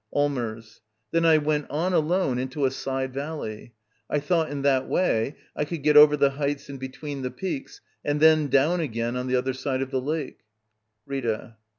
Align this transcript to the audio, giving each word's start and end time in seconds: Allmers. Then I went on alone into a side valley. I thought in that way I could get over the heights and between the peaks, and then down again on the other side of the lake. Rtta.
Allmers. 0.11 0.81
Then 1.11 1.25
I 1.25 1.37
went 1.37 1.67
on 1.69 1.93
alone 1.93 2.39
into 2.39 2.65
a 2.65 2.71
side 2.71 3.13
valley. 3.13 3.75
I 4.09 4.17
thought 4.17 4.49
in 4.49 4.63
that 4.63 4.89
way 4.89 5.35
I 5.55 5.63
could 5.63 5.83
get 5.83 5.95
over 5.95 6.17
the 6.17 6.31
heights 6.31 6.69
and 6.69 6.79
between 6.79 7.21
the 7.21 7.29
peaks, 7.29 7.81
and 8.03 8.19
then 8.19 8.47
down 8.47 8.79
again 8.79 9.15
on 9.15 9.27
the 9.27 9.35
other 9.35 9.53
side 9.53 9.83
of 9.83 9.91
the 9.91 10.01
lake. 10.01 10.39
Rtta. 11.07 11.57